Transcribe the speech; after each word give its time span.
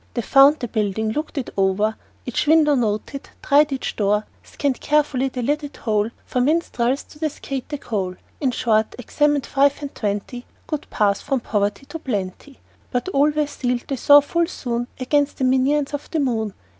They 0.15 0.23
found 0.23 0.57
the 0.61 0.67
building, 0.67 1.11
looked 1.11 1.37
it 1.37 1.51
o'er, 1.55 1.95
Each 2.25 2.47
window 2.47 2.73
noted, 2.73 3.29
tried 3.43 3.71
each 3.71 3.95
door, 3.95 4.25
Scanned 4.41 4.81
carefully 4.81 5.29
the 5.29 5.43
lidded 5.43 5.77
hole 5.77 6.09
For 6.25 6.41
minstrels 6.41 7.03
to 7.03 7.19
cascade 7.19 7.65
the 7.69 7.77
coal 7.77 8.15
In 8.39 8.49
short, 8.49 8.95
examined 8.97 9.45
five 9.45 9.79
and 9.79 9.93
twenty 9.93 10.47
Good 10.65 10.89
paths 10.89 11.21
from 11.21 11.41
poverty 11.41 11.85
to 11.85 11.99
plenty. 11.99 12.59
But 12.89 13.09
all 13.09 13.29
were 13.29 13.45
sealed, 13.45 13.85
they 13.89 13.95
saw 13.95 14.21
full 14.21 14.47
soon, 14.47 14.87
Against 14.99 15.37
the 15.37 15.43
minions 15.43 15.93
of 15.93 16.09
the 16.09 16.19
moon. 16.19 16.55